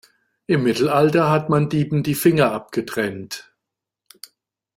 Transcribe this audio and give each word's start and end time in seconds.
Im 0.47 0.63
Mittelalter 0.63 1.29
hat 1.29 1.49
man 1.49 1.69
Dieben 1.69 2.01
die 2.01 2.15
Finger 2.15 2.51
abgetrennt. 2.53 3.53